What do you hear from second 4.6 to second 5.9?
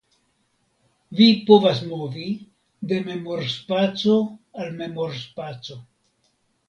al memorspaco.